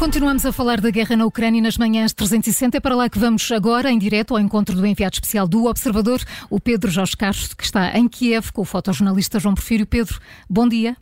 continuamos 0.00 0.46
a 0.46 0.50
falar 0.50 0.80
da 0.80 0.88
guerra 0.88 1.14
na 1.14 1.26
Ucrânia 1.26 1.60
nas 1.60 1.76
manhãs 1.76 2.14
360. 2.14 2.74
É 2.74 2.80
para 2.80 2.96
lá 2.96 3.10
que 3.10 3.18
vamos 3.18 3.52
agora, 3.52 3.90
em 3.90 3.98
direto, 3.98 4.32
ao 4.32 4.40
encontro 4.40 4.74
do 4.74 4.86
enviado 4.86 5.12
especial 5.12 5.46
do 5.46 5.66
Observador, 5.66 6.22
o 6.48 6.58
Pedro 6.58 6.90
Jorge 6.90 7.14
Castro, 7.14 7.54
que 7.54 7.64
está 7.64 7.98
em 7.98 8.08
Kiev 8.08 8.50
com 8.50 8.62
o 8.62 8.64
fotojornalista 8.64 9.38
João 9.38 9.54
Porfírio. 9.54 9.86
Pedro, 9.86 10.18
bom 10.48 10.66
dia. 10.66 10.96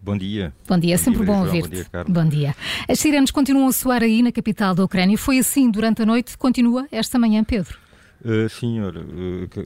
Bom 0.00 0.16
dia. 0.16 0.52
Bom 0.68 0.78
dia, 0.78 0.94
é 0.94 0.96
sempre 0.96 1.24
bom 1.24 1.40
ouvir-te. 1.40 1.84
Bom, 2.06 2.12
bom 2.12 2.28
dia. 2.28 2.54
As 2.88 3.00
sirenes 3.00 3.32
continuam 3.32 3.66
a 3.66 3.72
soar 3.72 4.04
aí 4.04 4.22
na 4.22 4.30
capital 4.30 4.72
da 4.72 4.84
Ucrânia. 4.84 5.18
Foi 5.18 5.40
assim 5.40 5.68
durante 5.68 6.02
a 6.02 6.06
noite, 6.06 6.38
continua 6.38 6.86
esta 6.92 7.18
manhã, 7.18 7.42
Pedro? 7.42 7.76
Uh, 8.24 8.48
sim, 8.48 8.80
uh, 8.80 8.90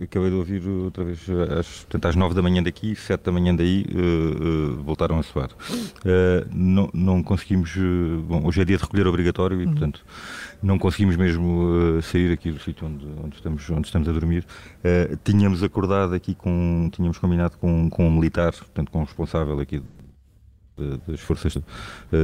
acabei 0.02 0.28
de 0.28 0.36
ouvir 0.36 0.68
outra 0.68 1.02
vez 1.02 1.26
às, 1.58 1.84
portanto, 1.84 2.06
às 2.06 2.16
9 2.16 2.34
da 2.34 2.42
manhã 2.42 2.62
daqui, 2.62 2.94
7 2.94 3.22
da 3.22 3.32
manhã 3.32 3.54
daí, 3.54 3.86
uh, 3.94 4.76
voltaram 4.82 5.18
a 5.18 5.22
soar. 5.22 5.48
não, 6.50 6.90
não 6.92 7.22
conseguimos. 7.22 7.74
bom, 8.26 8.46
hoje 8.46 8.60
é 8.60 8.64
dia 8.64 8.76
de 8.76 8.82
recolher 8.82 9.06
obrigatório 9.06 9.60
e, 9.60 9.64
uhum. 9.64 9.72
portanto, 9.72 10.04
não 10.62 10.78
conseguimos 10.78 11.16
mesmo 11.16 12.00
sair 12.02 12.30
aqui 12.32 12.50
do 12.50 12.60
sítio 12.60 12.86
onde, 12.86 13.06
onde, 13.24 13.36
estamos, 13.36 13.70
onde 13.70 13.86
estamos 13.86 14.08
a 14.08 14.12
dormir. 14.12 14.44
tínhamos 15.24 15.62
acordado 15.62 16.14
aqui 16.14 16.34
com. 16.34 16.90
Tínhamos 16.92 17.18
combinado 17.18 17.56
com, 17.56 17.88
com 17.88 18.06
um 18.06 18.10
militar, 18.10 18.52
portanto, 18.52 18.90
com 18.90 19.00
um 19.00 19.04
responsável 19.04 19.58
aqui 19.60 19.82
das 21.06 21.20
forças 21.20 21.56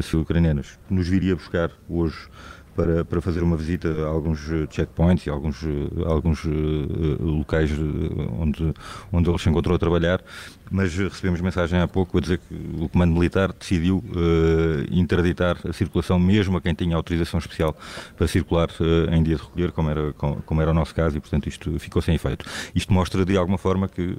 sul-ucranianas, 0.02 0.78
que 0.88 0.94
nos 0.94 1.08
viria 1.08 1.34
buscar 1.34 1.70
hoje 1.88 2.28
para, 2.78 3.04
para 3.04 3.20
fazer 3.20 3.42
uma 3.42 3.56
visita 3.56 3.88
a 3.88 4.06
alguns 4.06 4.48
eh, 4.52 4.68
checkpoints 4.70 5.26
e 5.26 5.30
alguns, 5.30 5.64
eh, 5.64 6.04
alguns 6.06 6.44
uh, 6.44 6.48
locais 7.20 7.72
onde, 8.38 8.72
onde 9.12 9.28
ele 9.28 9.38
se 9.38 9.48
encontrou 9.48 9.74
a 9.74 9.78
trabalhar, 9.80 10.22
mas 10.70 10.94
recebemos 10.96 11.40
mensagem 11.40 11.80
há 11.80 11.88
pouco 11.88 12.18
a 12.18 12.20
dizer 12.20 12.38
que 12.38 12.54
o 12.80 12.88
Comando 12.88 13.14
Militar 13.14 13.52
decidiu 13.52 13.96
uh, 13.96 14.86
interditar 14.92 15.56
a 15.68 15.72
circulação 15.72 16.20
mesmo 16.20 16.56
a 16.56 16.60
quem 16.60 16.72
tinha 16.72 16.94
autorização 16.94 17.40
especial 17.40 17.76
para 18.16 18.28
circular 18.28 18.68
uh, 18.78 19.12
em 19.12 19.24
dia 19.24 19.34
de 19.34 19.42
recolher, 19.42 19.72
como 19.72 19.90
era, 19.90 20.12
como, 20.12 20.62
era 20.62 20.70
o 20.70 20.74
nosso 20.74 20.94
caso, 20.94 21.16
e 21.16 21.20
portanto 21.20 21.48
isto 21.48 21.76
ficou 21.80 22.00
sem 22.00 22.14
efeito. 22.14 22.44
Isto 22.76 22.92
mostra 22.92 23.24
de 23.24 23.36
alguma 23.36 23.58
forma 23.58 23.88
que 23.88 24.16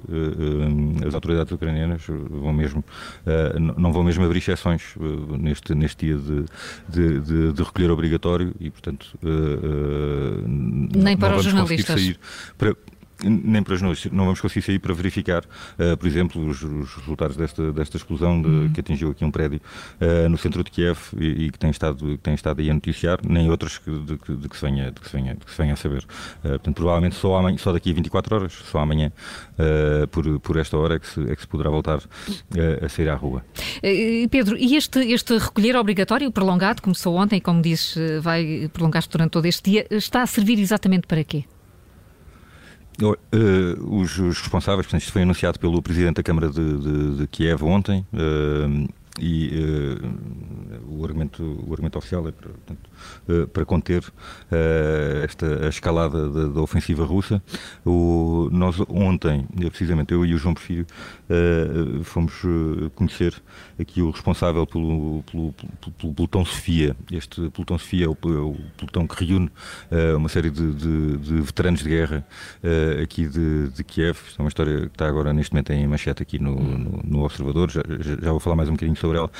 as 1.06 1.14
autoridades 1.14 1.50
ucranianas 1.52 2.02
vão 2.06 2.52
mesmo, 2.52 2.84
não 3.76 3.92
vão 3.92 4.02
mesmo 4.02 4.24
abrir 4.24 4.38
exceções 4.38 4.94
neste, 5.38 5.74
neste 5.74 6.06
dia 6.06 6.16
de, 6.16 6.44
de, 6.88 7.20
de, 7.20 7.52
de 7.52 7.62
recolher 7.62 7.90
obrigatório 7.90 8.49
e, 8.58 8.70
portanto, 8.70 9.18
uh, 9.22 9.28
uh, 9.28 10.48
nem 10.96 11.16
para 11.16 11.36
os 11.36 11.44
jornalistas. 11.44 12.14
Para, 12.56 12.76
nem 13.24 13.62
para 13.62 13.74
os 13.74 13.82
nós, 13.82 14.06
não 14.06 14.24
vamos 14.24 14.40
conseguir 14.40 14.62
sair 14.64 14.78
para 14.78 14.94
verificar, 14.94 15.44
uh, 15.44 15.96
por 15.96 16.06
exemplo, 16.06 16.46
os, 16.46 16.62
os, 16.62 16.94
resultados 16.94 17.36
desta, 17.36 17.72
desta 17.72 17.96
explosão 17.96 18.40
de, 18.40 18.48
uhum. 18.48 18.72
que 18.72 18.80
atingiu 18.80 19.10
aqui 19.10 19.24
um 19.24 19.30
prédio 19.30 19.60
uh, 20.00 20.28
no 20.28 20.38
centro 20.38 20.62
de 20.64 20.70
Kiev 20.70 20.98
e, 21.18 21.46
e, 21.46 21.50
que, 21.50 21.58
tem 21.58 21.70
estado, 21.70 22.04
que 22.04 22.18
tem 22.18 22.34
estado 22.34 22.60
aí 22.60 22.70
a 22.70 22.74
noticiar, 22.74 23.18
nem 23.26 23.50
outros 23.50 23.78
que, 23.78 23.90
de, 23.90 24.16
de, 24.16 24.36
de, 24.36 24.48
que 24.48 24.56
se 24.56 24.64
venha, 24.64 24.90
de, 24.90 25.00
que 25.00 25.08
se 25.08 25.16
venha, 25.16 25.34
de 25.34 25.44
que 25.44 25.50
se 25.50 25.58
venha 25.58 25.74
a 25.74 25.76
saber. 25.76 26.04
Uh, 26.44 26.48
portanto, 26.50 26.76
provavelmente 26.76 27.14
só, 27.14 27.36
amanhã, 27.36 27.58
só 27.58 27.72
daqui 27.72 27.90
a 27.90 27.94
24 27.94 28.36
horas, 28.36 28.52
só 28.52 28.78
amanhã, 28.78 29.12
por, 30.10 30.40
por 30.40 30.56
esta 30.56 30.76
hora, 30.76 30.94
é 30.94 30.98
que 30.98 31.06
se, 31.06 31.20
é 31.30 31.36
que 31.36 31.42
se 31.42 31.48
poderá 31.48 31.70
voltar 31.70 32.00
a 32.82 32.88
sair 32.88 33.08
à 33.08 33.14
rua. 33.14 33.44
Pedro, 34.30 34.56
e 34.56 34.76
este, 34.76 35.00
este 35.12 35.36
recolher 35.36 35.76
obrigatório 35.76 36.30
prolongado, 36.30 36.80
começou 36.80 37.16
ontem, 37.16 37.40
como 37.40 37.60
disse, 37.60 38.18
vai 38.20 38.70
prolongar-se 38.72 39.08
durante 39.08 39.32
todo 39.32 39.46
este 39.46 39.70
dia, 39.70 39.86
está 39.90 40.22
a 40.22 40.26
servir 40.26 40.58
exatamente 40.58 41.06
para 41.06 41.22
quê? 41.24 41.44
Uh, 43.02 44.00
os, 44.00 44.18
os, 44.18 44.40
responsáveis, 44.40 44.86
portanto, 44.86 45.00
isto 45.00 45.12
foi 45.12 45.22
anunciado 45.22 45.58
pelo 45.58 45.80
Presidente 45.80 46.16
da 46.16 46.22
Câmara 46.22 46.50
de, 46.50 46.78
de, 46.78 47.16
de 47.16 47.26
Kiev 47.26 47.62
ontem, 47.64 48.06
uh, 48.12 48.88
e 49.20 49.50
uh, 49.52 50.98
o, 50.98 51.04
argumento, 51.04 51.42
o 51.42 51.72
argumento 51.72 51.98
oficial 51.98 52.26
é 52.26 52.32
para, 52.32 52.48
portanto, 52.48 52.90
uh, 53.28 53.46
para 53.48 53.64
conter 53.64 54.02
uh, 54.02 55.24
esta 55.24 55.66
a 55.66 55.68
escalada 55.68 56.28
da, 56.28 56.48
da, 56.48 56.60
ofensiva 56.60 57.04
russa. 57.04 57.42
O, 57.84 58.48
nós 58.50 58.76
ontem, 58.88 59.46
precisamente 59.68 60.12
eu 60.12 60.24
e 60.24 60.34
o 60.34 60.38
João 60.38 60.54
Porfírio, 60.54 60.86
fomos 62.02 62.32
conhecer 62.94 63.34
aqui 63.78 64.02
o 64.02 64.10
responsável 64.10 64.66
pelo, 64.66 65.22
pelo, 65.30 65.52
pelo, 65.52 65.92
pelo 65.92 66.14
pelotão 66.14 66.44
Sofia. 66.44 66.96
Este 67.10 67.48
pelotão 67.50 67.78
Sofia 67.78 68.06
é 68.06 68.08
o, 68.08 68.12
é 68.12 68.38
o 68.38 68.56
pelotão 68.76 69.06
que 69.06 69.24
reúne 69.24 69.50
uma 70.16 70.28
série 70.28 70.50
de, 70.50 70.72
de, 70.72 71.16
de, 71.18 71.40
veteranos 71.40 71.82
de 71.82 71.88
guerra 71.88 72.26
aqui 73.02 73.28
de, 73.28 73.68
de 73.68 73.84
Kiev. 73.84 74.18
É 74.38 74.42
uma 74.42 74.48
história 74.48 74.80
que 74.80 74.86
está 74.86 75.06
agora 75.06 75.32
neste 75.32 75.52
momento 75.52 75.72
em 75.72 75.86
manchete 75.86 76.22
aqui 76.22 76.38
no, 76.38 76.54
no, 76.56 77.00
no 77.04 77.24
Observador. 77.24 77.70
Já, 77.70 77.82
já, 78.00 78.30
vou 78.30 78.40
falar 78.40 78.56
mais 78.56 78.68
um 78.68 78.72
bocadinho 78.72 78.96
sobre 78.96 79.09
ela. 79.16 79.30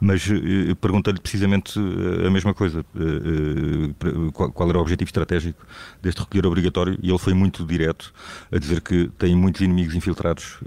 Mas 0.00 0.26
uh, 0.26 0.76
perguntei-lhe 0.76 1.20
precisamente 1.20 1.78
uh, 1.78 2.26
a 2.26 2.30
mesma 2.30 2.54
coisa. 2.54 2.84
Qual, 4.32 4.68
era 4.68 4.78
o 4.78 4.80
objetivo 4.80 5.08
estratégico 5.08 5.64
deste 6.02 6.20
recolher 6.20 6.46
obrigatório? 6.46 6.98
E 7.02 7.08
ele 7.08 7.18
foi 7.18 7.34
muito 7.34 7.64
direto 7.64 8.12
a 8.50 8.58
dizer 8.58 8.80
que 8.80 9.10
tem 9.18 9.34
muitos 9.34 9.60
inimigos 9.60 9.94
infiltrados 9.94 10.58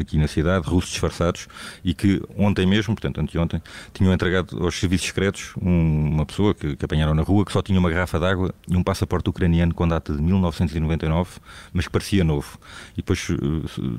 aqui 0.00 0.16
na 0.18 0.28
cidade, 0.28 0.66
russos 0.66 0.90
disfarçados, 0.90 1.48
e 1.84 1.94
que 1.94 2.22
ontem 2.36 2.66
mesmo, 2.66 2.94
portanto 2.94 3.20
anteontem, 3.20 3.62
tinham 3.92 4.12
entregado 4.12 4.62
aos 4.62 4.78
serviços 4.78 5.06
secretos 5.06 5.52
um, 5.60 6.10
uma 6.12 6.26
pessoa 6.26 6.54
que, 6.54 6.76
que 6.76 6.84
apanharam 6.84 7.14
na 7.14 7.22
rua 7.22 7.44
que 7.44 7.52
só 7.52 7.62
tinha 7.62 7.78
uma 7.78 7.90
garrafa 7.90 8.18
de 8.18 8.26
água 8.26 8.54
e 8.68 8.76
um 8.76 8.82
passaporte 8.82 9.28
ucraniano 9.28 9.74
com 9.74 9.86
data 9.86 10.12
de 10.14 10.22
1999, 10.22 11.40
mas 11.72 11.86
que 11.86 11.92
parecia 11.92 12.24
novo. 12.24 12.58
E 12.92 12.96
depois 12.96 13.28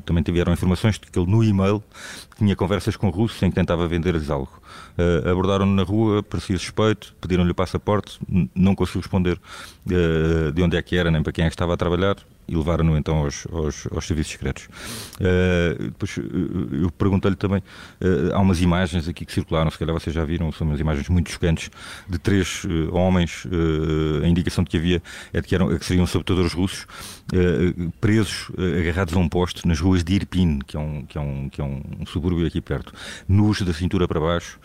também 0.05 0.23
tiveram 0.23 0.53
informações 0.53 0.99
de 0.99 1.11
que 1.11 1.19
ele 1.19 1.29
no 1.29 1.43
e-mail 1.43 1.83
tinha 2.37 2.55
conversas 2.55 2.95
com 2.95 3.09
russos 3.09 3.22
russos 3.23 3.41
em 3.41 3.49
que 3.49 3.55
tentava 3.55 3.87
vender-lhes 3.87 4.29
algo. 4.29 4.51
Uh, 4.97 5.29
Abordaram-no 5.29 5.73
na 5.73 5.83
rua, 5.83 6.21
parecia 6.21 6.57
suspeito, 6.57 7.15
pediram-lhe 7.19 7.51
o 7.51 7.55
passaporte, 7.55 8.19
não 8.55 8.75
conseguiu 8.75 9.01
responder 9.01 9.39
uh, 9.87 10.51
de 10.51 10.61
onde 10.61 10.77
é 10.77 10.81
que 10.81 10.95
era, 10.95 11.09
nem 11.09 11.23
para 11.23 11.31
quem 11.31 11.45
é 11.45 11.47
que 11.47 11.55
estava 11.55 11.73
a 11.73 11.77
trabalhar 11.77 12.17
e 12.47 12.55
levaram-no 12.55 12.97
então 12.97 13.17
aos, 13.17 13.47
aos, 13.51 13.87
aos, 13.91 14.05
serviços 14.05 14.33
secretos. 14.33 14.65
Uh, 15.19 15.83
depois 15.83 16.17
eu 16.17 16.91
perguntei-lhe 16.91 17.35
também, 17.35 17.59
uh, 17.59 18.33
há 18.33 18.39
umas 18.39 18.61
imagens 18.61 19.07
aqui 19.07 19.25
que 19.25 19.33
circularam, 19.33 19.71
se 19.71 19.77
calhar 19.77 19.93
vocês 19.93 20.13
já 20.13 20.25
viram, 20.25 20.51
são 20.51 20.67
umas 20.67 20.79
imagens 20.79 21.07
muito 21.09 21.31
chocantes, 21.31 21.69
de 22.07 22.17
três 22.17 22.63
uh, 22.65 22.95
homens, 22.95 23.47
a 24.23 24.27
indicação 24.27 24.63
de 24.63 24.69
que 24.69 24.77
havia 24.77 25.01
é 25.31 25.41
de 25.41 25.47
que, 25.47 25.55
eram, 25.55 25.77
que 25.77 25.85
seriam 25.85 26.05
sabotadores 26.05 26.53
russos, 26.53 26.85
presos, 27.99 28.51
agarrados 28.79 29.13
a 29.13 29.19
um 29.19 29.27
poste 29.27 29.67
nas 29.67 29.79
ruas 29.79 30.03
de 30.03 30.13
Irpin, 30.13 30.59
que 30.59 30.75
é 30.75 30.79
um, 30.79 31.05
que 31.05 31.17
é 31.17 31.21
um, 31.21 31.49
que 31.49 31.61
é 31.61 31.63
um 31.63 32.05
subúrbio 32.05 32.45
aqui 32.45 32.61
perto, 32.61 32.93
nus 33.27 33.61
da 33.61 33.73
cintura 33.73 34.07
para 34.07 34.19
baixo 34.19 34.59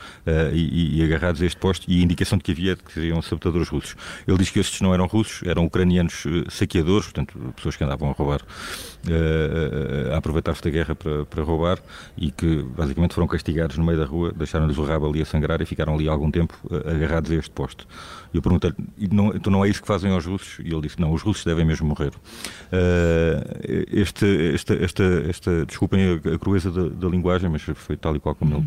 e, 0.52 1.00
e, 1.00 1.04
agarrados 1.04 1.42
a 1.42 1.46
este 1.46 1.58
poste, 1.58 1.86
e 1.88 2.00
a 2.00 2.02
indicação 2.04 2.38
de 2.38 2.44
que 2.44 2.52
havia 2.52 2.76
que 2.76 2.92
seriam 2.92 3.20
sabotadores 3.22 3.68
russos. 3.68 3.96
Ele 4.26 4.38
diz 4.38 4.50
que 4.50 4.58
estes 4.58 4.80
não 4.80 4.92
eram 4.92 5.06
russos, 5.06 5.46
eram 5.46 5.64
ucranianos 5.64 6.24
saqueadores, 6.48 7.06
portanto, 7.06 7.38
pessoas 7.56 7.76
que 7.76 7.84
andavam 7.84 8.10
a 8.10 8.12
roubar, 8.12 8.40
uh, 8.40 10.14
a 10.14 10.16
aproveitar-se 10.18 10.62
da 10.62 10.70
guerra 10.70 10.94
para, 10.94 11.24
para 11.24 11.42
roubar 11.42 11.78
e 12.16 12.30
que 12.30 12.62
basicamente 12.62 13.14
foram 13.14 13.26
castigados 13.26 13.76
no 13.76 13.84
meio 13.84 13.98
da 13.98 14.04
rua, 14.04 14.32
deixaram-lhes 14.34 14.78
o 14.78 14.84
rabo 14.84 15.08
ali 15.08 15.22
a 15.22 15.24
sangrar 15.24 15.60
e 15.60 15.66
ficaram 15.66 15.94
ali 15.94 16.08
algum 16.08 16.30
tempo 16.30 16.54
uh, 16.64 16.88
agarrados 16.88 17.30
a 17.30 17.34
este 17.34 17.50
posto. 17.50 17.86
Eu 18.32 18.42
perguntei-lhe, 18.42 18.76
não, 19.10 19.34
então 19.34 19.50
não 19.50 19.64
é 19.64 19.68
isso 19.68 19.80
que 19.80 19.88
fazem 19.88 20.12
aos 20.12 20.26
russos? 20.26 20.58
E 20.58 20.70
ele 20.70 20.82
disse, 20.82 21.00
não, 21.00 21.12
os 21.12 21.22
russos 21.22 21.44
devem 21.44 21.64
mesmo 21.64 21.88
morrer. 21.88 22.10
Uh, 22.10 23.86
este, 23.90 24.54
esta, 24.54 24.74
esta, 24.74 25.04
esta, 25.28 25.66
desculpem 25.66 26.20
a, 26.24 26.34
a 26.34 26.38
crueza 26.38 26.70
da, 26.70 26.88
da, 26.88 27.08
linguagem, 27.08 27.48
mas 27.48 27.62
foi 27.62 27.96
tal 27.96 28.14
e 28.16 28.20
qual 28.20 28.34
como 28.34 28.56
ele, 28.56 28.66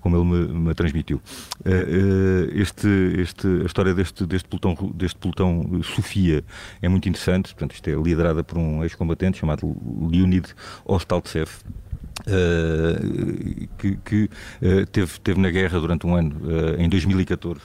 como 0.00 0.16
ele 0.16 0.24
me, 0.24 0.60
me 0.60 0.70
transmitiu. 0.74 1.20
este, 2.54 2.88
este, 3.18 3.46
a 3.62 3.66
história 3.66 3.94
deste, 3.94 4.26
deste 4.26 4.48
pelotão, 4.48 4.92
deste 4.94 5.18
pelotão 5.18 5.82
Sofia 5.82 6.44
é 6.80 6.88
muito 6.88 7.08
interessante, 7.08 7.54
portanto 7.54 7.72
isto 7.74 7.88
é 7.88 7.94
liderada 7.94 8.42
por 8.42 8.58
um 8.58 8.82
ex-combatente 8.82 9.38
chamado 9.38 9.76
Leonid 10.10 10.48
Ostaltsev, 10.84 11.48
uh, 12.20 13.68
que, 13.78 13.96
que 14.04 14.24
uh, 14.24 14.86
teve, 14.86 15.20
teve 15.20 15.40
na 15.40 15.50
guerra 15.50 15.80
durante 15.80 16.06
um 16.06 16.14
ano, 16.14 16.36
uh, 16.42 16.80
em 16.80 16.88
2014 16.88 17.60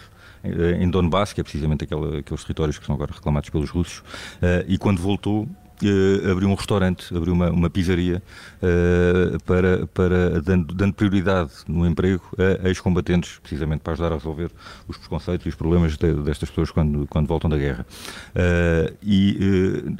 em 0.80 0.89
Donbass, 0.89 1.33
que 1.33 1.42
é 1.42 1.44
precisamente 1.44 1.83
aquele, 1.83 2.19
aqueles 2.19 2.42
territórios 2.44 2.77
que 2.77 2.86
são 2.86 2.95
agora 2.95 3.12
reclamados 3.12 3.50
pelos 3.50 3.69
russos, 3.69 4.01
e 4.65 4.77
quando 4.77 5.01
voltou 5.01 5.50
uh, 5.83 6.31
abriu 6.31 6.50
um 6.50 6.53
restaurante, 6.53 7.15
abriu 7.15 7.33
uma, 7.33 7.50
uma 7.50 7.69
pizzaria 7.69 8.21
uh, 8.62 9.41
para, 9.44 9.88
para 9.88 10.41
dando, 10.41 10.74
dando, 10.74 10.94
prioridade 10.94 11.51
no 11.68 11.85
emprego 11.85 12.24
a 12.63 12.68
ex-combatentes, 12.68 13.39
precisamente 13.39 13.81
para 13.81 13.94
ajudar 13.94 14.12
a 14.12 14.15
resolver 14.15 14.50
os 14.88 14.97
preconceitos 14.97 15.45
e 15.45 15.50
os 15.50 15.56
problemas 15.56 15.97
de, 15.97 16.13
destas 16.13 16.50
pessoas 16.50 16.71
quando, 16.71 17.06
quando 17.07 17.27
voltam 17.27 17.50
da 17.50 17.57
guerra. 17.57 17.85
Uh, 18.35 18.95
e 19.03 19.38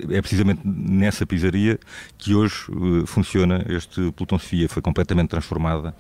é 0.10 0.22
precisamente 0.22 0.62
nessa 0.66 1.26
pizzaria 1.26 1.80
que 2.18 2.34
hoje 2.34 2.56
funciona 3.06 3.66
este 3.70 4.12
Pelotão 4.12 4.40
Sofia. 4.40 4.68
Foi 4.70 4.82
completamente 4.82 5.30
transformada 5.30 5.94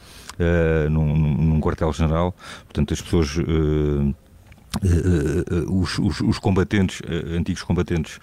num, 0.90 1.16
num 1.16 1.60
quartel-general, 1.60 2.36
portanto 2.66 2.94
as 2.94 3.02
pessoas 3.02 3.38
Uh, 4.84 5.82
os, 5.82 5.98
os, 6.00 6.22
os, 6.22 6.40
combatentes, 6.40 7.02
antigos 7.36 7.64
combatentes, 7.64 8.20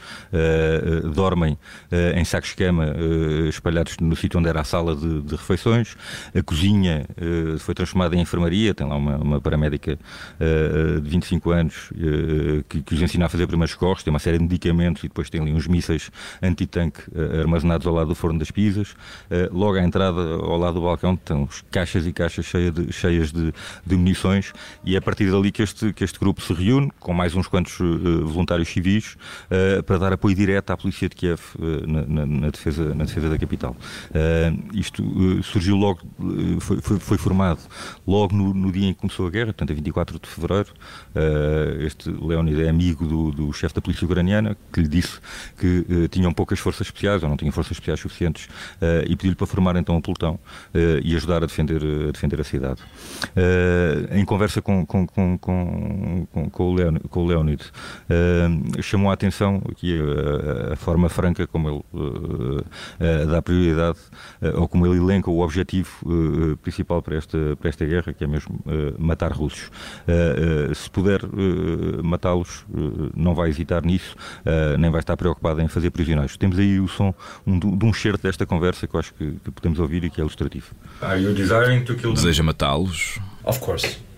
dormem 1.14 1.58
em 2.16 2.24
sacos 2.24 2.50
de 2.50 2.56
cama 2.56 2.94
espalhados 3.48 3.96
no 4.00 4.14
sítio 4.16 4.38
onde 4.38 4.48
era 4.48 4.60
a 4.60 4.64
sala 4.64 4.94
de, 4.94 5.22
de 5.22 5.36
refeições. 5.36 5.96
A 6.34 6.42
cozinha 6.42 7.06
foi 7.58 7.74
transformada 7.74 8.16
em 8.16 8.20
enfermaria. 8.20 8.74
Tem 8.74 8.86
lá 8.86 8.96
uma, 8.96 9.16
uma 9.16 9.40
paramédica 9.40 9.98
de 11.02 11.10
25 11.10 11.50
anos 11.50 11.92
que, 12.68 12.82
que, 12.82 12.94
os 12.94 13.02
ensina 13.02 13.26
a 13.26 13.28
fazer 13.28 13.46
primeiros 13.46 13.74
corres. 13.74 14.02
Tem 14.02 14.12
uma 14.12 14.18
série 14.18 14.38
de 14.38 14.44
medicamentos 14.44 15.04
e 15.04 15.08
depois 15.08 15.30
tem 15.30 15.40
ali 15.40 15.52
uns 15.52 15.66
mísseis 15.66 16.10
anti-tanque 16.42 17.02
armazenados 17.40 17.86
ao 17.86 17.94
lado 17.94 18.08
do 18.08 18.14
forno 18.14 18.38
das 18.38 18.50
pizzas. 18.50 18.94
logo 19.52 19.76
à 19.76 19.82
entrada, 19.82 20.20
ao 20.20 20.58
lado 20.58 20.74
do 20.74 20.82
balcão, 20.82 21.14
estão 21.14 21.48
caixas 21.70 22.06
e 22.06 22.12
caixas 22.12 22.44
cheias 22.44 22.72
de, 22.72 22.92
cheias 22.92 23.32
de, 23.32 23.52
de 23.84 23.96
munições. 23.96 24.52
E 24.84 24.94
é 24.94 24.98
a 24.98 25.02
partir 25.02 25.30
dali 25.30 25.50
que 25.50 25.62
este, 25.62 25.92
que 25.92 26.04
este 26.04 26.18
grupo 26.18 26.40
se 26.44 26.52
reúne 26.52 26.91
com 27.00 27.14
mais 27.14 27.35
uns 27.35 27.46
quantos 27.46 27.81
uh, 27.81 28.26
voluntários 28.26 28.69
civis 28.69 29.17
uh, 29.50 29.82
para 29.82 29.99
dar 29.99 30.12
apoio 30.12 30.35
direto 30.35 30.70
à 30.70 30.76
polícia 30.76 31.08
de 31.08 31.17
Kiev 31.17 31.41
uh, 31.58 31.87
na, 31.87 32.02
na, 32.02 32.26
na, 32.26 32.50
defesa, 32.50 32.94
na 32.94 33.05
defesa 33.05 33.31
da 33.31 33.38
capital. 33.38 33.75
isto 34.73 35.02
surgiu 35.43 35.76
logo, 35.76 36.00
foi, 36.61 36.81
foi, 36.81 36.99
foi, 36.99 37.19
formado 37.19 37.61
logo 38.06 38.35
no, 38.35 38.52
no, 38.52 38.70
dia 38.70 38.88
em 38.88 38.93
que 38.93 39.00
começou 39.00 39.26
a 39.26 39.31
guerra, 39.31 39.46
portanto, 39.46 39.73
a 39.73 39.75
24 39.75 40.19
de 40.19 40.29
fevereiro. 40.29 40.69
este 41.81 42.11
Leonid 42.11 42.62
é 42.62 42.69
amigo 42.69 43.06
do, 43.06 43.31
do 43.31 43.52
chefe 43.52 43.75
da 43.75 43.81
polícia 43.81 44.05
ucraniana 44.05 44.56
que 44.73 44.81
lhe 44.81 44.88
disse 44.88 45.19
que 45.58 46.08
tinham 46.11 46.32
poucas 46.32 46.58
forças 46.58 46.87
especiais 46.87 47.23
ou 47.23 47.29
não 47.29 47.37
tinham 47.37 47.52
forças 47.52 47.73
especiais 47.73 48.00
suficientes 48.00 48.49
e 49.06 49.17
pediu-lhe 49.17 49.37
para 49.37 49.46
formar 49.46 49.76
então 49.76 49.96
um 49.96 50.00
pelotão 50.00 50.38
e 51.02 51.14
ajudar 51.17 51.43
a 51.43 51.46
defender, 51.46 51.82
a 52.08 52.12
defender 52.12 52.41
a 52.41 52.44
cidade. 52.44 52.81
em 54.12 54.25
conversa 54.25 54.61
com, 54.61 54.85
com, 54.85 55.06
com, 55.06 55.38
com 55.38 56.23
com, 56.26 56.48
com, 56.48 56.70
o, 56.70 56.74
Leon, 56.74 56.96
com 57.10 57.24
o 57.24 57.26
Leonid, 57.26 57.62
uh, 57.62 58.82
chamou 58.82 59.10
a 59.10 59.14
atenção 59.14 59.62
aqui 59.70 59.98
a, 59.98 60.72
a 60.72 60.76
forma 60.76 61.08
franca 61.08 61.46
como 61.46 61.68
ele 61.68 61.82
uh, 61.92 62.60
uh, 62.60 63.26
dá 63.30 63.42
prioridade, 63.42 63.98
ou 64.54 64.68
como 64.68 64.86
ele 64.86 64.98
elenca 64.98 65.30
o 65.30 65.40
objetivo 65.40 65.88
principal 66.62 67.02
para 67.02 67.16
esta, 67.16 67.56
para 67.56 67.68
esta 67.68 67.84
guerra, 67.84 68.12
que 68.12 68.24
é 68.24 68.26
mesmo 68.26 68.60
matar 68.98 69.32
russos. 69.32 69.70
se 70.74 70.90
puder 70.90 71.20
matá-los, 72.02 72.64
não 73.14 73.34
vai 73.34 73.48
hesitar 73.48 73.84
nisso, 73.84 74.16
nem 74.78 74.90
vai 74.90 75.00
estar 75.00 75.16
preocupado 75.16 75.60
em 75.60 75.68
fazer 75.68 75.90
prisioneiros. 75.90 76.36
Temos 76.36 76.58
aí 76.58 76.78
o 76.80 76.88
som 76.88 77.14
um, 77.46 77.58
de 77.58 77.84
um 77.84 77.92
certo 77.92 78.22
desta 78.22 78.46
conversa 78.46 78.86
que 78.86 78.94
eu 78.94 79.00
acho 79.00 79.14
que, 79.14 79.32
que 79.44 79.50
podemos 79.50 79.78
ouvir 79.78 80.04
e 80.04 80.10
que 80.10 80.20
é 80.20 80.22
ilustrativo. 80.22 80.74
Deseja 82.14 82.42
matá-los? 82.42 83.18
Of 83.44 83.60
course. 83.60 84.13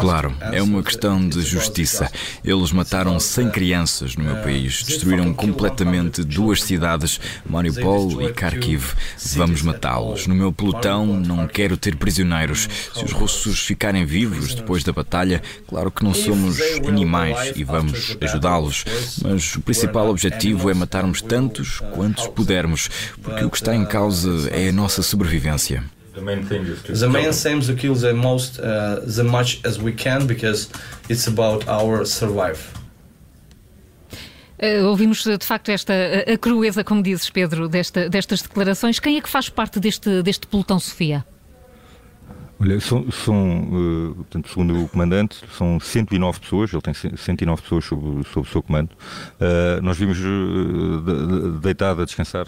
Claro, 0.00 0.34
é 0.52 0.62
uma 0.62 0.82
questão 0.82 1.28
de 1.28 1.42
justiça. 1.42 2.10
Eles 2.42 2.72
mataram 2.72 3.20
100 3.20 3.50
crianças 3.50 4.16
no 4.16 4.24
meu 4.24 4.36
país, 4.36 4.82
destruíram 4.82 5.34
completamente 5.34 6.24
duas 6.24 6.62
cidades, 6.62 7.20
Mariupol 7.44 8.22
e 8.22 8.32
Kharkiv. 8.32 8.94
Vamos 9.34 9.62
matá-los. 9.62 10.26
No 10.26 10.34
meu 10.34 10.52
pelotão 10.52 11.06
não 11.06 11.46
quero 11.46 11.76
ter 11.76 11.96
prisioneiros. 11.96 12.68
Se 12.94 13.04
os 13.04 13.12
russos 13.12 13.60
ficarem 13.60 14.06
vivos 14.06 14.54
depois 14.54 14.82
da 14.82 14.92
batalha, 14.92 15.42
claro 15.66 15.90
que 15.90 16.04
não 16.04 16.14
somos 16.14 16.58
animais 16.86 17.52
e 17.54 17.64
vamos 17.64 18.16
ajudá-los. 18.20 18.84
Mas 19.22 19.54
o 19.56 19.60
principal 19.60 20.08
objetivo 20.08 20.70
é 20.70 20.74
matarmos 20.74 21.20
tantos 21.20 21.80
quantos 21.92 22.26
pudermos, 22.28 22.88
porque 23.22 23.44
o 23.44 23.50
que 23.50 23.56
está 23.56 23.74
em 23.74 23.84
causa 23.84 24.48
é 24.50 24.68
a 24.68 24.72
nossa 24.72 25.02
sobrevivência. 25.02 25.84
The 26.18 26.24
main 26.24 26.44
thing 26.44 26.66
is 26.66 26.82
to. 26.82 26.92
The 26.92 27.08
main 27.08 27.28
is 27.28 27.66
to 27.68 27.74
kill 27.74 27.94
the 27.94 28.12
most, 28.12 28.58
uh, 28.58 29.00
the 29.06 29.22
much 29.22 29.60
as 29.64 29.78
we 29.78 29.92
can, 29.92 30.26
because 30.26 30.68
it's 31.08 31.28
about 31.28 31.68
our 31.68 32.04
survive. 32.04 32.58
Uh, 34.60 34.84
ouvimos 34.88 35.22
de 35.22 35.44
facto 35.44 35.70
esta 35.70 35.92
a, 35.92 36.32
a, 36.32 36.36
crueza, 36.36 36.82
como 36.82 37.00
dizes, 37.00 37.30
Pedro, 37.30 37.68
desta, 37.68 38.08
destas 38.08 38.42
declarações. 38.42 38.98
Quem 38.98 39.16
é 39.16 39.20
que 39.20 39.28
faz 39.28 39.48
parte 39.48 39.78
deste, 39.78 40.20
deste 40.22 40.48
pelotão, 40.48 40.80
Sofia? 40.80 41.24
Olha, 42.60 42.80
são, 42.80 43.08
são 43.12 43.60
uh, 43.70 44.14
portanto, 44.16 44.48
segundo 44.48 44.82
o 44.82 44.88
comandante, 44.88 45.44
são 45.56 45.78
109 45.78 46.40
pessoas, 46.40 46.72
ele 46.72 46.82
tem 46.82 46.92
109 46.92 47.62
pessoas 47.62 47.84
sob, 47.84 48.24
sob 48.24 48.48
o 48.48 48.50
seu 48.50 48.60
comando. 48.60 48.90
Uh, 49.40 49.80
nós 49.80 49.96
vimos 49.96 50.18
uh, 50.18 51.60
deitado 51.62 52.02
a 52.02 52.04
descansar 52.04 52.46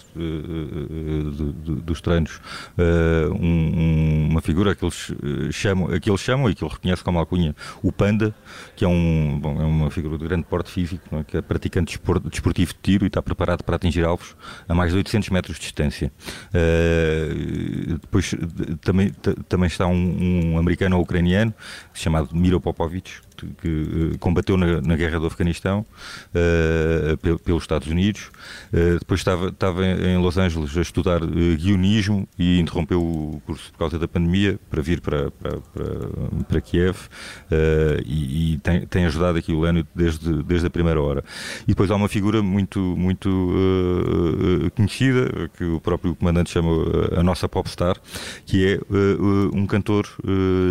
dos 1.84 2.00
treinos 2.00 2.40
um, 3.40 4.28
uma 4.30 4.40
figura 4.40 4.74
que 4.74 4.84
eles, 4.84 5.12
chamam, 5.52 5.88
que 6.00 6.10
eles 6.10 6.20
chamam 6.20 6.50
e 6.50 6.54
que 6.54 6.64
ele 6.64 6.72
reconhece 6.72 7.04
como 7.04 7.18
alcunha, 7.18 7.54
o 7.82 7.92
Panda, 7.92 8.34
que 8.74 8.84
é, 8.84 8.88
um, 8.88 9.38
bom, 9.40 9.60
é 9.60 9.64
uma 9.64 9.90
figura 9.90 10.18
de 10.18 10.24
grande 10.24 10.44
porte 10.44 10.70
físico, 10.70 11.04
é? 11.16 11.24
que 11.24 11.36
é 11.36 11.42
praticante 11.42 12.00
desportivo 12.24 12.72
de 12.72 12.78
tiro 12.82 13.04
e 13.04 13.06
está 13.06 13.22
preparado 13.22 13.62
para 13.62 13.76
atingir 13.76 14.04
alvos 14.04 14.34
a 14.68 14.74
mais 14.74 14.90
de 14.90 14.98
800 14.98 15.28
metros 15.30 15.56
de 15.56 15.62
distância. 15.62 16.12
depois 18.00 18.34
também, 18.80 19.10
também 19.48 19.66
está 19.66 19.86
um 19.86 19.99
um, 20.00 20.58
americano 20.58 20.96
ou 20.96 21.02
ucraniano 21.02 21.52
chamado 21.92 22.34
Miro 22.34 22.60
Popovich, 22.60 23.20
que 23.60 23.68
uh, 24.14 24.18
combateu 24.18 24.56
na, 24.56 24.80
na, 24.80 24.96
guerra 24.96 25.18
do 25.18 25.26
Afeganistão 25.26 25.84
uh, 26.34 27.38
pelos 27.38 27.62
Estados 27.62 27.88
Unidos. 27.88 28.30
Uh, 28.72 28.98
depois 28.98 29.20
estava, 29.20 29.48
estava 29.48 29.84
em 29.84 30.18
Los 30.18 30.36
Angeles 30.38 30.76
a 30.76 30.80
estudar 30.80 31.20
guionismo 31.20 32.28
e 32.38 32.60
interrompeu 32.60 33.00
o 33.02 33.42
curso 33.46 33.70
por 33.72 33.78
causa 33.78 33.98
da 33.98 34.08
pandemia 34.08 34.58
para 34.70 34.82
vir 34.82 35.00
para, 35.00 35.30
para, 35.30 35.58
para, 35.72 36.44
para 36.48 36.60
Kiev 36.60 36.96
e, 38.04 38.54
e 38.54 38.58
tem, 38.58 38.86
tem, 38.86 39.04
ajudado 39.06 39.38
aqui 39.38 39.52
o 39.52 39.60
Lénio 39.60 39.86
desde, 39.94 40.42
desde 40.42 40.66
a 40.66 40.70
primeira 40.70 41.00
hora. 41.00 41.24
E 41.64 41.68
depois 41.68 41.90
há 41.90 41.96
uma 41.96 42.08
figura 42.08 42.42
muito, 42.42 42.78
muito 42.96 43.30
conhecida, 44.74 45.50
que 45.56 45.64
o 45.64 45.80
próprio 45.80 46.14
comandante 46.14 46.50
chama 46.50 46.70
a 47.16 47.22
nossa 47.22 47.48
popstar, 47.48 47.96
que 48.46 48.66
é 48.66 48.80
um 49.52 49.66
cantor 49.66 50.06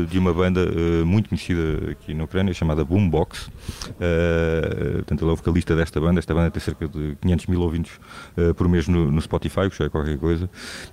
de 0.09 0.17
uma 0.17 0.33
banda 0.33 0.65
muito 1.05 1.29
conhecida 1.29 1.91
aqui 1.91 2.13
na 2.13 2.23
Ucrânia, 2.23 2.53
chamada 2.59 2.83
Boombox. 2.83 3.47
Uh, 3.47 4.95
portanto, 4.95 5.21
ele 5.21 5.29
é 5.29 5.33
o 5.33 5.35
vocalista 5.35 5.75
desta 5.75 5.99
banda. 5.99 6.19
Esta 6.19 6.33
banda 6.33 6.51
tem 6.51 6.61
cerca 6.61 6.87
de 6.87 7.15
500 7.21 7.47
mil 7.47 7.61
ouvintes 7.61 7.93
uh, 8.37 8.53
por 8.53 8.67
mês 8.67 8.87
no, 8.87 9.09
no 9.09 9.21
Spotify, 9.21 9.69
que 9.69 9.77
já 9.77 9.85
é 9.85 9.89
qualquer 9.89 10.17
coisa. 10.17 10.49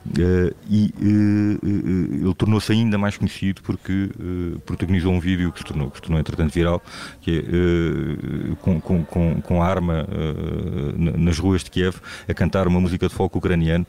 Uh, 0.07 0.55
e 0.71 0.93
ele 1.03 2.35
tornou-se 2.35 2.73
ainda 2.73 2.97
mais 2.97 3.17
conhecido 3.17 3.63
porque 3.63 4.11
protagonizou 4.65 5.13
um 5.13 5.21
vídeo 5.21 5.51
que 5.53 5.59
se 5.59 5.65
tornou, 5.65 5.91
que 5.91 5.97
se 5.97 6.03
tornou 6.03 6.21
entretanto 6.21 6.53
viral, 6.53 6.83
que 7.21 7.39
é 7.39 8.55
com, 8.61 8.81
com, 8.81 9.05
com, 9.05 9.41
com 9.41 9.63
a 9.63 9.67
arma 9.67 10.07
nas 10.97 11.39
ruas 11.39 11.65
de 11.65 11.71
Kiev 11.71 11.97
a 12.29 12.35
cantar 12.35 12.67
uma 12.69 12.81
música 12.81 13.09
de 13.09 13.15
folk 13.15 13.37
ucraniano. 13.37 13.87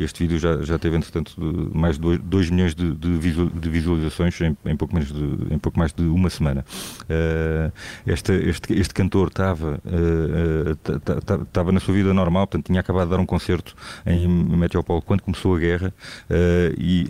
este 0.00 0.24
vídeo 0.24 0.38
já, 0.38 0.62
já 0.62 0.78
teve, 0.78 0.96
entretanto, 0.96 1.34
mais 1.74 1.98
de 1.98 2.18
2 2.18 2.50
milhões 2.50 2.74
de, 2.74 2.94
de 2.94 3.68
visualizações 3.68 4.40
em, 4.40 4.56
em, 4.64 4.76
pouco 4.76 4.94
menos 4.94 5.12
de, 5.12 5.54
em 5.54 5.58
pouco 5.58 5.78
mais 5.78 5.92
de 5.92 6.02
uma 6.02 6.30
semana. 6.30 6.64
Uh, 7.06 7.72
este, 8.06 8.32
este, 8.32 8.72
este 8.74 8.94
cantor 8.94 9.28
estava 9.28 9.80
uh, 9.84 11.42
estava 11.42 11.70
na 11.70 11.78
sua 11.78 11.94
vida 11.94 12.12
normal, 12.12 12.46
portanto 12.46 12.66
tinha 12.66 12.80
acabado 12.80 13.04
de 13.04 13.10
dar 13.12 13.20
um 13.20 13.26
concerto 13.26 13.74
em 14.04 14.26
Meteopol 14.28 15.00
quando 15.02 15.22
começou 15.22 15.54
a 15.54 15.58
guerra 15.58 15.94
uh, 16.30 16.74
e 16.78 17.06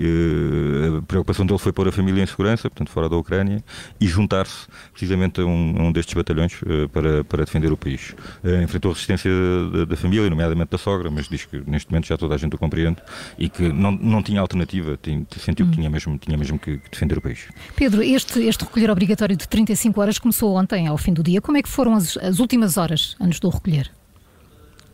a 0.99 1.03
preocupação 1.03 1.47
dele 1.47 1.59
foi 1.59 1.73
pôr 1.73 1.89
a 1.89 1.93
família 1.93 2.23
em 2.23 2.27
segurança, 2.27 2.69
portanto 2.69 2.91
fora 2.91 3.09
da 3.09 3.17
Ucrânia, 3.17 3.65
e 4.01 4.07
juntar-se 4.07 4.67
precisamente 4.93 5.41
a 5.41 5.47
um, 5.47 5.75
a 5.79 5.83
um, 5.85 5.93
destes 5.93 6.15
batalhões 6.15 6.53
para, 6.93 7.25
para 7.25 7.45
defender 7.45 7.73
o 7.73 7.77
país. 7.77 8.15
enfrentou 8.63 8.91
a 8.91 8.95
resistência 8.95 9.31
da, 9.73 9.85
da, 9.85 9.97
família, 9.97 10.29
nomeadamente 10.29 10.71
da 10.71 10.79
sogra, 10.79 11.11
mas 11.11 11.29
diz 11.29 11.45
que 11.45 11.63
neste 11.67 11.91
momento 11.91 12.07
já 12.07 12.17
toda 12.17 12.35
a 12.35 12.39
gente 12.39 12.55
o 12.55 12.59
compreende 12.59 12.99
e 13.39 13.49
que 13.49 13.73
não, 13.73 13.93
não 13.93 14.23
tinha 14.23 14.41
alternativa, 14.41 14.99
tinha, 15.01 15.25
sentiu 15.39 15.67
que 15.67 15.73
hum. 15.73 15.77
tinha 15.77 15.91
mesmo, 15.91 16.19
tinha 16.19 16.37
mesmo 16.37 16.59
que, 16.59 16.79
que 16.79 16.91
defender 16.91 17.19
o 17.19 17.21
país. 17.21 17.49
Pedro, 17.75 18.03
este, 18.03 18.41
este 18.41 18.65
recolher 18.65 18.91
obrigatório 18.91 19.37
de 19.37 19.47
35 19.67 20.01
horas 20.01 20.19
começou 20.19 20.55
ontem, 20.55 20.87
ao 20.87 20.97
fim 20.97 21.13
do 21.13 21.23
dia. 21.23 21.41
Como 21.41 21.59
é 21.59 21.63
que 21.63 21.69
foram 21.69 21.95
as, 21.95 22.17
as 22.19 22.39
últimas 22.39 22.77
horas 22.77 23.17
antes 23.21 23.41
do 23.41 23.49
recolher? 23.49 23.91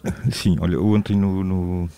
Sim, 0.32 0.56
olha, 0.60 0.80
ontem 0.80 1.14
no, 1.14 1.44
no, 1.44 1.88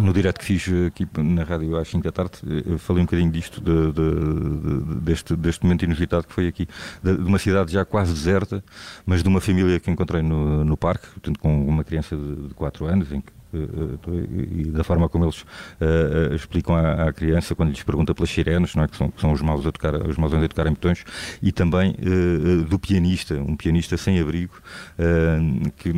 no 0.00 0.12
direto 0.14 0.38
que 0.38 0.44
fiz 0.46 0.66
aqui 0.86 1.06
na 1.18 1.44
rádio 1.44 1.76
às 1.76 1.86
5 1.88 2.02
da 2.02 2.10
tarde, 2.10 2.32
falei 2.78 3.02
um 3.02 3.06
bocadinho 3.06 3.30
disto, 3.30 3.60
de, 3.60 3.92
de, 3.92 4.94
de, 4.94 5.00
deste, 5.00 5.36
deste 5.36 5.62
momento 5.62 5.84
inusitado 5.84 6.26
que 6.26 6.32
foi 6.32 6.48
aqui, 6.48 6.66
de, 7.02 7.12
uma 7.12 7.38
cidade 7.38 7.70
já 7.70 7.84
quase 7.84 8.14
deserta, 8.14 8.64
mas 9.04 9.22
de 9.22 9.28
uma 9.28 9.40
família 9.40 9.78
que 9.78 9.90
encontrei 9.90 10.22
no, 10.22 10.64
no 10.64 10.76
parque, 10.76 11.06
portanto, 11.08 11.38
com 11.38 11.68
uma 11.68 11.84
criança 11.84 12.16
de, 12.16 12.48
de 12.48 12.54
4 12.54 12.86
anos, 12.86 13.12
em 13.12 13.20
que 13.20 13.35
e 13.52 14.64
da 14.70 14.84
forma 14.84 15.08
como 15.08 15.24
eles 15.24 15.44
explicam 16.34 16.74
à, 16.74 17.08
à, 17.08 17.12
criança 17.12 17.54
quando 17.54 17.70
lhes 17.70 17.82
pergunta 17.82 18.14
pelas 18.14 18.30
sirenes, 18.30 18.74
não 18.74 18.84
é? 18.84 18.88
que, 18.88 18.96
são, 18.96 19.10
que 19.10 19.20
são 19.20 19.32
os 19.32 19.40
maus 19.42 19.66
a 19.66 19.72
tocar, 19.72 19.94
os 20.06 20.16
maus 20.16 20.32
a 20.34 20.48
tocar 20.48 20.66
em 20.66 20.70
botões, 20.70 21.04
e 21.42 21.52
também 21.52 21.96
do 22.68 22.78
pianista, 22.78 23.34
um 23.34 23.56
pianista 23.56 23.96
sem 23.96 24.20
abrigo 24.20 24.54
que, 25.76 25.92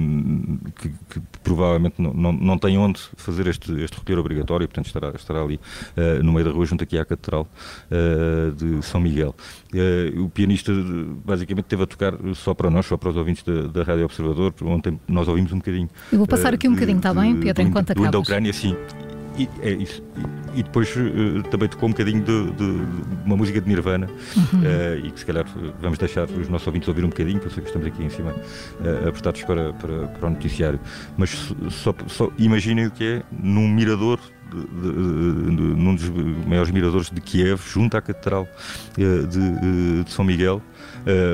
que, 0.76 0.88
que, 0.88 1.20
provavelmente 1.42 2.00
não, 2.00 2.12
não, 2.12 2.32
não, 2.32 2.58
tem 2.58 2.76
onde 2.78 3.00
fazer 3.16 3.46
este, 3.46 3.72
este 3.82 3.96
roteiro 3.96 4.20
obrigatório, 4.20 4.66
portanto 4.66 4.86
estará, 4.86 5.10
estará 5.10 5.42
ali 5.42 5.60
no 6.22 6.32
meio 6.32 6.44
da 6.44 6.52
rua 6.52 6.66
junto 6.66 6.84
aqui 6.84 6.98
à 6.98 7.04
Catedral 7.04 7.46
de 8.56 8.84
São 8.84 9.00
Miguel. 9.00 9.34
o 10.16 10.28
pianista 10.28 10.72
basicamente 11.24 11.66
teve 11.66 11.82
a 11.82 11.86
tocar 11.86 12.14
só 12.34 12.54
para 12.54 12.70
nós, 12.70 12.86
só 12.86 12.96
para 12.96 13.10
os 13.10 13.16
ouvintes 13.16 13.42
da, 13.42 13.62
da 13.62 13.82
Rádio 13.82 14.04
Observador. 14.04 14.54
Ontem 14.62 14.98
nós 15.06 15.28
ouvimos 15.28 15.52
um 15.52 15.58
bocadinho. 15.58 15.88
Eu 16.12 16.18
vou 16.18 16.26
passar 16.26 16.54
aqui 16.54 16.68
um 16.68 16.74
bocadinho, 16.74 16.98
está 16.98 17.12
bem, 17.14 17.37
Pedro, 17.40 17.62
enquanto 17.62 17.90
acabas. 17.90 18.10
da 18.10 18.18
Ucrânia, 18.18 18.52
sim. 18.52 18.76
E, 19.38 19.48
é 19.62 19.70
isso. 19.70 20.02
E, 20.54 20.60
e 20.60 20.62
depois 20.64 20.94
uh, 20.96 21.42
também 21.50 21.68
tocou 21.68 21.88
um 21.88 21.92
bocadinho 21.92 22.22
de, 22.22 22.50
de, 22.50 22.84
de 22.84 23.24
uma 23.24 23.36
música 23.36 23.60
de 23.60 23.68
Nirvana 23.68 24.08
uhum. 24.36 24.60
uh, 24.60 25.06
e 25.06 25.10
que 25.12 25.20
se 25.20 25.24
calhar 25.24 25.46
vamos 25.80 25.98
deixar 25.98 26.24
os 26.24 26.48
nossos 26.48 26.66
ouvintes 26.66 26.88
ouvir 26.88 27.04
um 27.04 27.08
bocadinho, 27.08 27.38
porque 27.38 27.48
eu 27.48 27.54
sei 27.54 27.62
que 27.62 27.68
estamos 27.68 27.86
aqui 27.86 28.02
em 28.02 28.10
cima 28.10 28.32
uh, 28.32 29.08
apertados 29.08 29.42
para, 29.44 29.72
para, 29.74 30.08
para 30.08 30.26
o 30.26 30.30
noticiário. 30.30 30.80
Mas 31.16 31.54
só, 31.70 31.94
só 32.08 32.30
imaginem 32.38 32.86
o 32.86 32.90
que 32.90 33.04
é 33.04 33.22
num 33.30 33.68
mirador 33.68 34.18
de, 34.50 34.60
de, 34.60 35.56
de, 35.56 35.62
num 35.62 35.94
dos 35.94 36.08
maiores 36.46 36.70
miradores 36.72 37.10
de 37.10 37.20
Kiev, 37.20 37.60
junto 37.68 37.96
à 37.96 38.00
Catedral 38.00 38.48
de, 38.96 40.02
de 40.02 40.10
São 40.10 40.24
Miguel, 40.24 40.62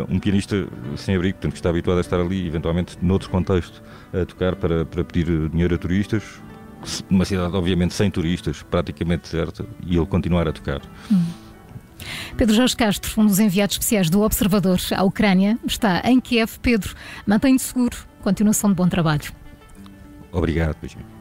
um 0.09 0.19
pianista 0.19 0.67
sem 0.97 1.15
abrigo, 1.15 1.35
portanto, 1.35 1.53
que 1.53 1.59
está 1.59 1.71
habituado 1.71 1.99
a 1.99 2.01
estar 2.01 2.21
ali, 2.21 2.45
eventualmente, 2.45 2.99
noutro 3.01 3.31
contexto, 3.31 3.81
a 4.13 4.27
tocar 4.27 4.57
para, 4.57 4.85
para 4.85 5.05
pedir 5.05 5.49
dinheiro 5.49 5.77
a 5.77 5.79
turistas, 5.79 6.25
uma 7.09 7.25
cidade 7.25 7.57
obviamente 7.57 7.95
sem 7.95 8.11
turistas, 8.11 8.63
praticamente 8.63 9.25
deserta, 9.25 9.67
e 9.87 9.97
ele 9.97 10.07
continuar 10.07 10.49
a 10.49 10.53
tocar. 10.53 10.81
Hum. 11.11 11.25
Pedro 12.37 12.55
Jorge 12.55 12.77
Castro, 12.77 13.21
um 13.21 13.27
dos 13.27 13.39
enviados 13.39 13.75
especiais 13.77 14.11
do 14.11 14.23
Observador 14.23 14.79
à 14.95 15.03
Ucrânia, 15.03 15.59
está 15.67 16.03
em 16.05 16.21
Kiev. 16.21 16.59
Pedro, 16.61 16.95
mantenha-se 17.27 17.67
seguro. 17.67 17.97
Continuação 18.23 18.71
de 18.71 18.77
bom 18.77 18.89
trabalho. 18.89 19.33
Obrigado, 20.33 20.77
beijinho. 20.81 21.14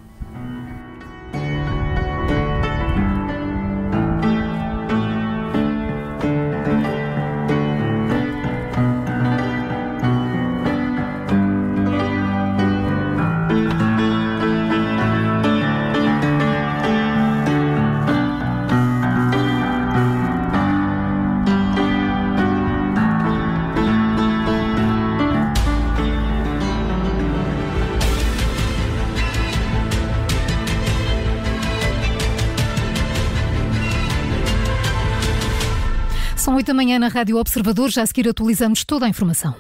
São 36.64 36.66
oito 36.66 36.68
da 36.68 36.74
manhã 36.74 36.98
na 36.98 37.10
Rádio 37.10 37.38
Observador. 37.38 37.90
Já 37.90 38.04
a 38.04 38.06
seguir 38.06 38.28
atualizamos 38.30 38.86
toda 38.86 39.06
a 39.06 39.10
informação. 39.10 39.54